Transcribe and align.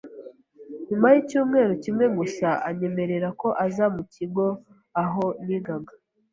nyuma 0.87 1.07
y’icyumweru 1.13 1.73
kimwe 1.83 2.05
gusa 2.17 2.47
anyemerera 2.67 3.27
ko 3.41 3.47
aza 3.65 3.85
mu 3.95 4.03
kigo 4.13 4.45
aho 5.03 5.25
nigaga 5.45 5.93